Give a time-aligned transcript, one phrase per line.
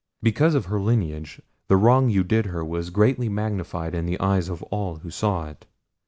[0.23, 4.49] Because of her lineage the wrong you did her was greatly magnified in the eyes
[4.49, 5.67] of all who saw it.